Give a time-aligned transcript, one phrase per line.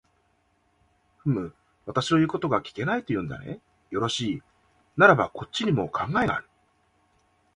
[1.19, 1.53] ふむ、
[1.85, 3.61] 私の言うことが聞けないと言うんだね。
[3.91, 4.43] よろしい、
[4.97, 6.49] ならばこっちにも考えがある。